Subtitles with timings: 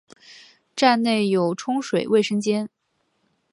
[0.75, 2.67] 站内有冲水卫生间。